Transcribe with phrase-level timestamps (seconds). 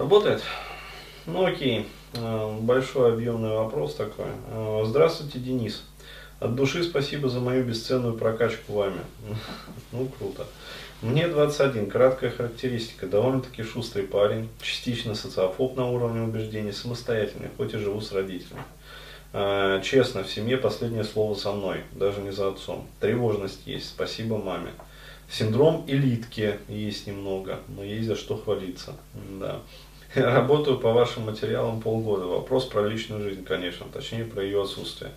[0.00, 0.42] Работает?
[1.26, 4.26] Ну окей, Э, большой объемный вопрос такой.
[4.50, 5.84] Э, здравствуйте, Денис.
[6.40, 9.00] От души спасибо за мою бесценную прокачку вами.
[9.92, 10.46] Ну, круто.
[11.02, 13.06] Мне 21, краткая характеристика.
[13.06, 18.62] Довольно-таки шустрый парень, частично социофоб на уровне убеждений, самостоятельный, хоть и живу с родителями.
[19.32, 22.88] Э, честно, в семье последнее слово со мной, даже не за отцом.
[23.00, 24.70] Тревожность есть, спасибо маме.
[25.30, 28.94] Синдром элитки есть немного, но есть за что хвалиться.
[29.38, 29.60] Да.
[30.14, 32.24] Работаю по вашим материалам полгода.
[32.24, 35.12] Вопрос про личную жизнь, конечно, точнее про ее отсутствие.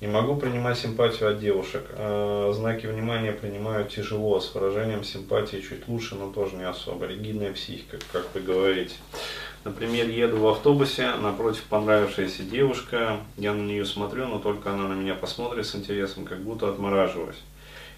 [0.00, 1.82] Не могу принимать симпатию от девушек.
[1.90, 7.06] Э, знаки внимания принимаю тяжело, с выражением симпатии чуть лучше, но тоже не особо.
[7.06, 8.94] Ригидная психика, как вы говорите.
[9.64, 14.94] Например, еду в автобусе, напротив понравившаяся девушка, я на нее смотрю, но только она на
[14.94, 17.42] меня посмотрит с интересом, как будто отмораживаюсь.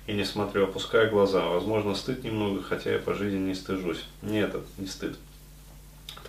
[0.06, 1.44] И не смотрю, опускаю глаза.
[1.48, 4.06] Возможно, стыд немного, хотя я по жизни не стыжусь.
[4.22, 5.18] Нет, это не стыд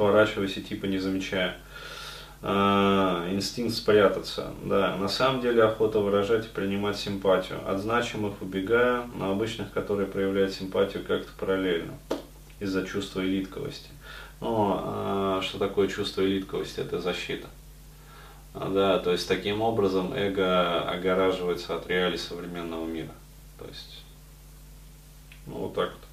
[0.02, 1.57] отворачиваюсь и типа не замечая.
[2.44, 4.96] А, инстинкт спрятаться, да.
[4.98, 7.60] На самом деле охота выражать и принимать симпатию.
[7.70, 11.93] От значимых убегаю, на обычных, которые проявляют симпатию как-то параллельно.
[12.60, 13.90] Из-за чувства элитковости.
[14.40, 16.80] Но а, что такое чувство элитковости?
[16.80, 17.48] Это защита.
[18.54, 23.13] Да, то есть таким образом эго огораживается от реалий современного мира.
[23.58, 24.04] То есть,
[25.46, 26.10] ну вот так вот.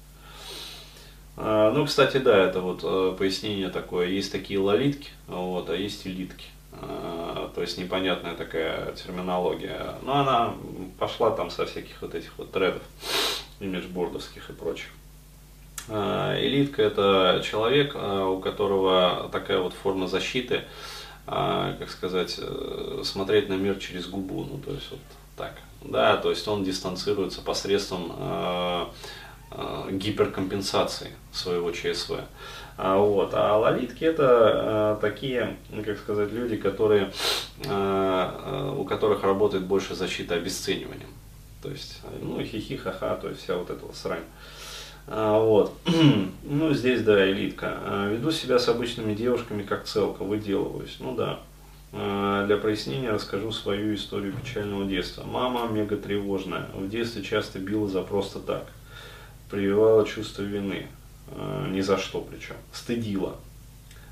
[1.37, 4.07] А, ну, кстати, да, это вот э, пояснение такое.
[4.07, 6.45] Есть такие лолитки, вот, а есть элитки.
[6.73, 9.95] А, то есть непонятная такая терминология.
[10.03, 10.53] Но она
[10.97, 12.81] пошла там со всяких вот этих вот тредов,
[13.59, 14.89] имиджбордовских и прочих.
[15.87, 20.63] А, элитка это человек, у которого такая вот форма защиты,
[21.25, 24.99] как сказать, э, смотреть на мир через губу, ну то есть вот
[25.37, 25.53] так.
[25.81, 28.11] Да, то есть он дистанцируется посредством
[29.91, 32.21] гиперкомпенсации своего ЧСВ.
[32.81, 33.31] А, вот.
[33.33, 37.11] а лолитки это э, такие, как сказать, люди, которые,
[37.65, 41.09] э, у которых работает больше защита обесцениванием.
[41.61, 44.23] То есть, ну, хихи, ха-ха, то есть вся вот эта вот срань.
[45.07, 45.73] А, вот.
[46.43, 47.79] ну, здесь, да, элитка.
[47.81, 50.95] А, веду себя с обычными девушками как целка, выделываюсь.
[51.01, 51.39] Ну да.
[51.91, 55.25] А, для прояснения расскажу свою историю печального детства.
[55.25, 56.69] Мама мега тревожная.
[56.73, 58.67] В детстве часто била за просто так
[59.49, 60.87] прививала чувство вины,
[61.27, 63.35] э, ни за что причем, стыдила.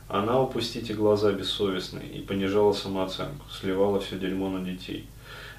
[0.08, 5.08] Она, упустите глаза бессовестной, и понижала самооценку, сливала все дерьмо на детей.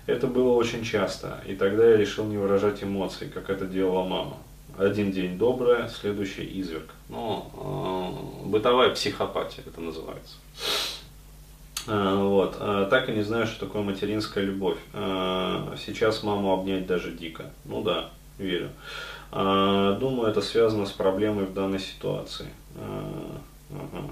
[0.06, 4.38] Это было очень часто, и тогда я решил не выражать эмоций, как это делала мама.
[4.78, 6.94] Один день добрая, следующий изверг.
[7.08, 7.50] Ну,
[8.44, 10.36] э, бытовая психопатия это называется.
[11.88, 12.56] Э, вот.
[12.60, 14.78] Э, так и не знаю, что такое материнская любовь.
[14.94, 17.50] Сейчас маму обнять даже дико.
[17.64, 18.70] Ну да, верю.
[19.30, 22.48] А, думаю, это связано с проблемой в данной ситуации.
[22.76, 24.10] Ага.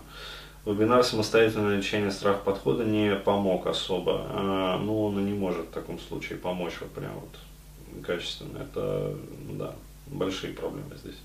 [0.66, 4.26] Вебинар «Самостоятельное лечение страх подхода» не помог особо.
[4.30, 8.58] А, ну, он и не может в таком случае помочь вот прям вот качественно.
[8.58, 9.14] Это,
[9.52, 9.72] да,
[10.08, 11.18] большие проблемы здесь.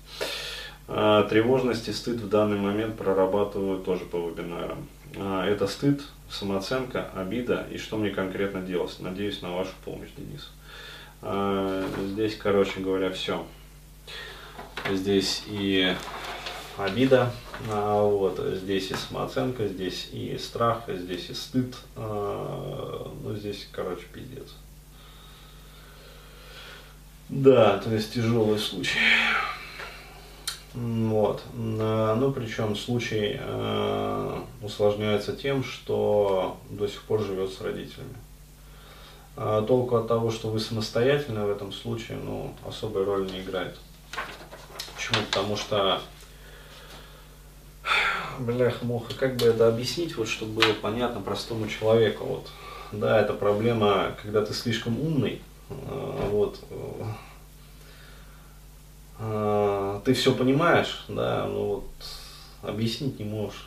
[0.88, 4.86] А, тревожность и стыд в данный момент прорабатываю тоже по вебинарам.
[5.14, 8.96] Это стыд, самооценка, обида и что мне конкретно делать.
[9.00, 10.50] Надеюсь на вашу помощь, Денис.
[11.22, 13.44] Здесь, короче говоря, все
[14.90, 15.94] здесь и
[16.76, 17.30] обида,
[17.70, 24.04] а, вот, здесь и самооценка, здесь и страх, здесь и стыд, а, ну здесь, короче,
[24.12, 24.48] пиздец.
[27.28, 28.98] Да, то есть тяжелый случай.
[30.74, 31.42] Вот.
[31.54, 38.14] Ну, причем случай э, усложняется тем, что до сих пор живет с родителями.
[39.36, 43.78] А толку от того, что вы самостоятельно в этом случае, ну, особой роли не играет.
[44.94, 45.24] Почему?
[45.30, 46.00] Потому что,
[48.38, 52.24] бляха муха, как бы это объяснить, вот, чтобы было понятно простому человеку.
[52.24, 52.48] Вот.
[52.92, 56.60] Да, это проблема, когда ты слишком умный, а, вот,
[59.18, 61.84] а, ты все понимаешь, да, но вот
[62.62, 63.66] объяснить не можешь.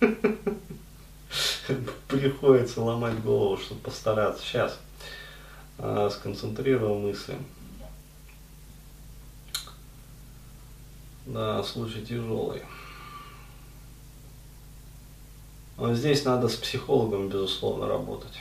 [2.08, 4.42] Приходится ломать голову, чтобы постараться.
[4.42, 4.78] Сейчас
[5.78, 7.36] а, сконцентрирую мысли.
[11.26, 12.62] Да, случай тяжелый.
[15.76, 18.38] Но здесь надо с психологом, безусловно, работать.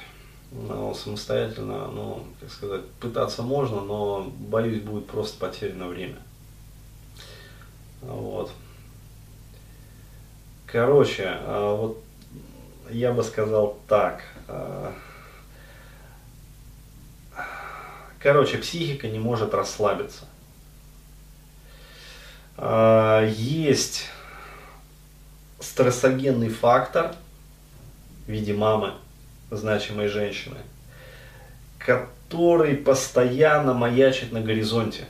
[0.52, 6.20] Но самостоятельно, ну, как сказать, пытаться можно, но, боюсь, будет просто потеряно время.
[8.02, 8.52] Вот.
[10.68, 12.05] Короче, а, вот
[12.90, 14.22] я бы сказал так.
[14.48, 14.94] А,
[18.20, 20.26] короче, психика не может расслабиться.
[22.58, 24.06] А, есть
[25.60, 27.16] стрессогенный фактор
[28.28, 28.94] в виде мамы,
[29.52, 30.58] значимой женщины,
[31.78, 35.06] который постоянно маячит на горизонте.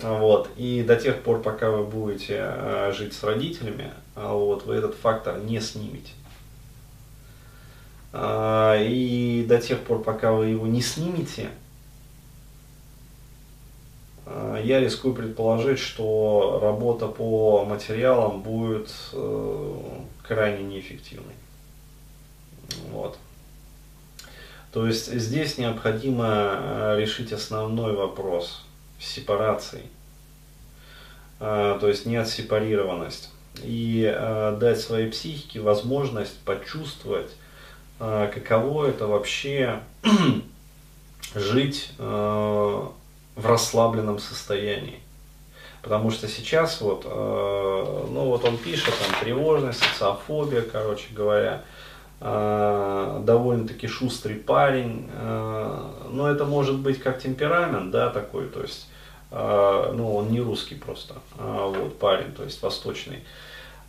[0.00, 0.50] Вот.
[0.56, 4.94] И до тех пор, пока вы будете э, жить с родителями, а вот, вы этот
[4.96, 6.10] фактор не снимете.
[8.16, 11.50] А, и до тех пор, пока вы его не снимете,
[14.24, 19.80] а, я рискую предположить, что работа по материалам будет э,
[20.22, 21.34] крайне неэффективной.
[22.92, 23.18] Вот.
[24.70, 28.64] То есть здесь необходимо э, решить основной вопрос
[29.00, 29.82] сепарации.
[31.40, 33.30] А, то есть не отсепарированность.
[33.64, 37.32] И э, дать своей психике возможность почувствовать,
[37.98, 39.80] каково это вообще
[41.34, 42.92] жить в
[43.36, 45.00] расслабленном состоянии.
[45.84, 51.62] Потому что сейчас вот, э, ну вот он пишет, там тревожность, социофобия, короче говоря,
[52.20, 55.80] э, довольно-таки шустрый парень, э,
[56.10, 58.88] но это может быть как темперамент, да, такой, то есть,
[59.30, 63.22] э, ну он не русский просто, э, вот парень, то есть восточный.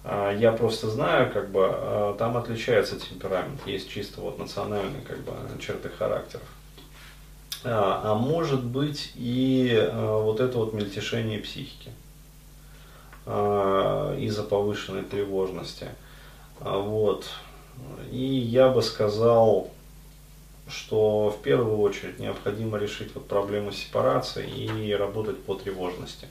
[0.06, 5.20] Э, я просто знаю, как бы, э, там отличается темперамент, есть чисто вот национальные, как
[5.20, 6.48] бы, черты характеров.
[7.64, 11.90] А, а может быть и а, вот это вот мельтешение психики
[13.26, 15.88] а, из-за повышенной тревожности.
[16.60, 17.28] Вот.
[18.12, 19.72] И я бы сказал,
[20.70, 26.28] что в первую очередь необходимо решить вот проблему сепарации и работать по тревожности.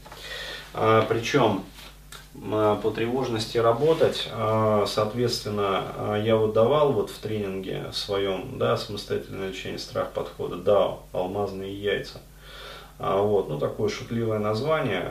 [0.73, 1.62] Причем Э,
[2.34, 4.28] по тревожности работать.
[4.32, 10.56] А, соответственно, а, я вот давал вот в тренинге своем, да, самостоятельное лечение страх подхода,
[10.56, 12.20] да, алмазные яйца.
[12.98, 15.08] А, вот, ну такое шутливое название,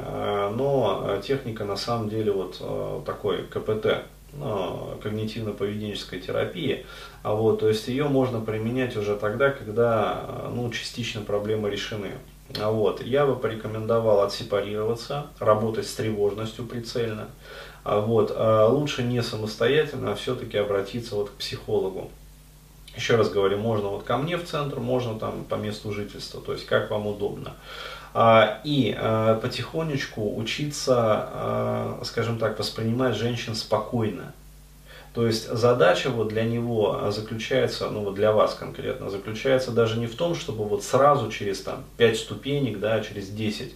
[0.56, 4.04] но техника на самом деле вот такой КПТ,
[4.34, 6.86] когнитивно-поведенческой терапии,
[7.22, 12.14] а вот, то есть ее можно применять уже тогда, когда ну, частично проблемы решены.
[12.60, 13.02] А вот.
[13.04, 17.28] Я бы порекомендовал отсепарироваться, работать с тревожностью прицельно.
[17.84, 18.32] А вот.
[18.36, 22.12] А лучше не самостоятельно, а все-таки обратиться вот к психологу.
[22.96, 26.54] Еще раз говорю, можно вот ко мне в центр, можно там по месту жительства, то
[26.54, 27.56] есть как вам удобно.
[28.64, 28.96] И
[29.42, 34.34] потихонечку учиться, скажем так, воспринимать женщин спокойно.
[35.14, 40.08] То есть задача вот для него заключается, ну вот для вас конкретно, заключается даже не
[40.08, 43.74] в том, чтобы вот сразу через там 5 ступенек, да, через 10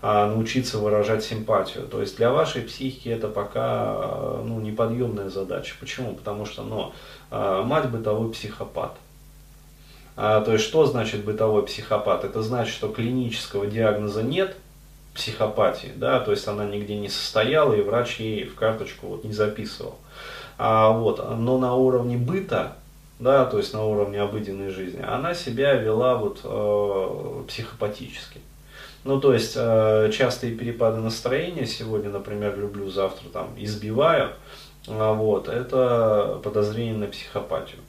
[0.00, 1.86] а, научиться выражать симпатию.
[1.86, 5.74] То есть для вашей психики это пока ну, неподъемная задача.
[5.78, 6.14] Почему?
[6.14, 6.92] Потому что ну,
[7.30, 8.94] а, мать бытовой психопат.
[10.16, 12.24] А, то есть что значит бытовой психопат?
[12.24, 14.56] Это значит, что клинического диагноза нет,
[15.14, 19.32] психопатии, да, то есть она нигде не состояла, и врач ей в карточку вот не
[19.32, 19.98] записывал.
[20.58, 22.72] А, вот, но на уровне быта,
[23.20, 28.40] да, то есть на уровне обыденной жизни, она себя вела вот э, психопатически.
[29.04, 34.30] Ну, то есть э, частые перепады настроения, сегодня, например, люблю, завтра там избиваю,
[34.88, 37.80] э, вот, это подозрение на психопатию.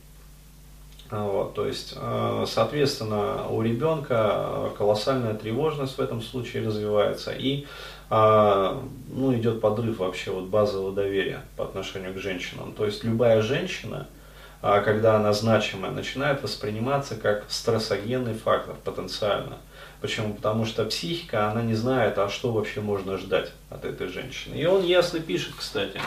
[1.10, 7.66] Вот, то есть, э, соответственно, у ребенка колоссальная тревожность в этом случае развивается, и
[8.12, 8.82] а,
[9.40, 12.74] идет подрыв вообще вот базового доверия по отношению к женщинам.
[12.74, 14.08] То есть любая женщина,
[14.62, 19.58] а, когда она значимая, начинает восприниматься как стрессогенный фактор потенциально.
[20.02, 20.34] Почему?
[20.34, 24.56] Потому что психика, она не знает, а что вообще можно ждать от этой женщины.
[24.56, 26.00] И он ясно пишет, кстати,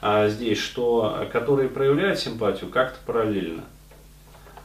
[0.00, 3.62] а, здесь, что которые проявляют симпатию как-то параллельно.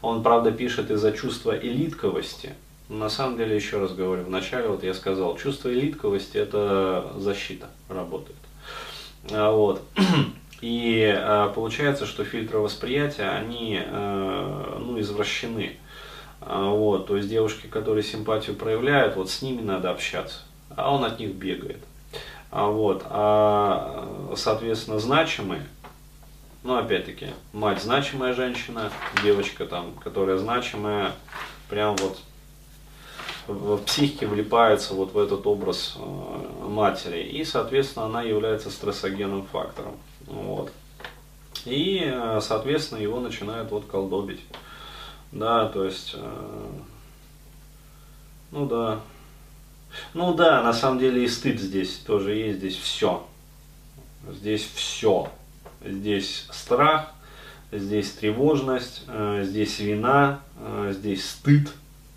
[0.01, 2.55] Он, правда, пишет из-за чувства элитковости,
[2.91, 8.37] на самом деле, еще раз говорю, вначале вот я сказал, чувство элитковости это защита работает.
[9.31, 9.81] А, вот.
[10.61, 15.77] И а, получается, что фильтры восприятия, они а, ну, извращены.
[16.41, 20.39] Вот, то есть девушки, которые симпатию проявляют, вот с ними надо общаться,
[20.75, 21.77] а он от них бегает.
[22.49, 25.61] А вот, а, соответственно, значимые,
[26.63, 28.91] ну, опять-таки, мать значимая женщина,
[29.23, 31.11] девочка там, которая значимая,
[31.69, 32.17] прям вот
[33.47, 37.23] в психике влипается вот в этот образ э, матери.
[37.23, 39.97] И, соответственно, она является стрессогенным фактором.
[40.27, 40.71] Вот.
[41.65, 44.41] И, э, соответственно, его начинают вот колдобить.
[45.31, 46.69] Да, то есть, э,
[48.51, 48.99] ну да.
[50.13, 53.25] Ну да, на самом деле и стыд здесь тоже есть, здесь все.
[54.29, 55.29] Здесь все.
[55.83, 57.11] Здесь страх,
[57.71, 59.03] здесь тревожность,
[59.41, 60.41] здесь вина,
[60.91, 61.71] здесь стыд,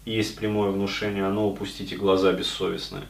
[0.04, 3.04] есть прямое внушение, ну упустите глаза бессовестные.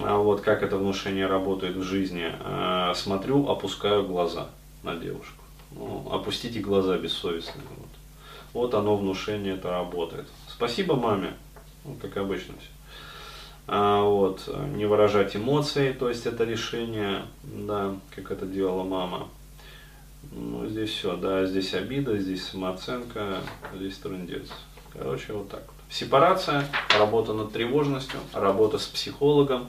[0.00, 4.48] а вот как это внушение работает в жизни, а, смотрю, опускаю глаза
[4.82, 5.44] на девушку.
[5.72, 7.64] Ну, опустите глаза бессовестные.
[7.76, 7.88] Вот.
[8.52, 10.26] вот оно внушение это работает.
[10.48, 11.34] Спасибо маме,
[11.84, 12.68] ну, как обычно все.
[13.66, 19.28] А, вот, не выражать эмоции, то есть это решение, да, как это делала мама.
[20.32, 23.38] Ну, здесь все, да, здесь обида, здесь самооценка,
[23.74, 24.50] здесь трындец.
[24.96, 25.74] Короче, вот так вот.
[25.90, 26.66] Сепарация,
[26.98, 29.68] работа над тревожностью, работа с психологом,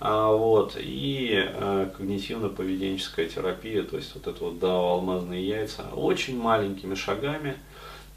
[0.00, 6.40] а, вот, и а, когнитивно-поведенческая терапия, то есть вот это вот, да, алмазные яйца, очень
[6.40, 7.56] маленькими шагами,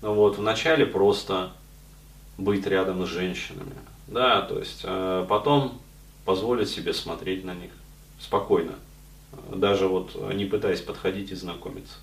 [0.01, 1.51] вот, вначале просто
[2.37, 3.75] быть рядом с женщинами,
[4.07, 5.79] да, то есть а, потом
[6.25, 7.71] позволить себе смотреть на них
[8.19, 8.75] спокойно,
[9.49, 11.95] даже вот не пытаясь подходить и знакомиться.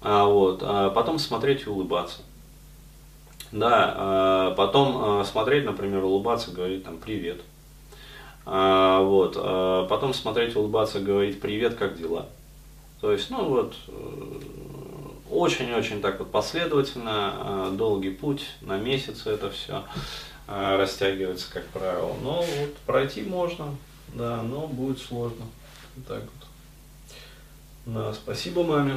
[0.00, 2.20] А, вот, а потом смотреть и улыбаться.
[3.50, 7.40] Да, а потом а, смотреть, например, улыбаться, говорить там привет.
[8.44, 9.34] А, вот,
[9.88, 12.26] потом смотреть, улыбаться, говорить привет, как дела.
[13.00, 14.40] То есть, ну вот, э,
[15.30, 19.84] очень-очень так вот последовательно, долгий путь, на месяцы это все
[20.46, 22.16] растягивается, как правило.
[22.22, 23.76] Но вот пройти можно,
[24.14, 25.44] да, но будет сложно.
[26.08, 27.94] Так вот.
[27.94, 28.96] Да, спасибо маме.